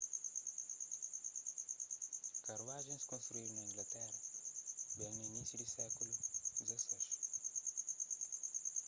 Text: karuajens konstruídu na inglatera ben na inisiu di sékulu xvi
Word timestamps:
karuajens 2.45 3.07
konstruídu 3.11 3.51
na 3.53 3.61
inglatera 3.67 4.15
ben 4.97 5.13
na 5.17 5.23
inisiu 5.27 5.57
di 5.61 5.67
sékulu 5.75 6.13
xvi 6.55 6.97